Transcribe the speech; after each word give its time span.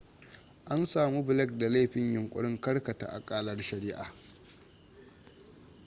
an 0.65 0.85
samu 0.85 1.23
blake 1.23 1.57
da 1.57 1.69
laifin 1.69 2.13
yunkurin 2.15 2.59
karkata 2.61 3.07
akalar 3.07 3.61
shari'ah 3.63 4.11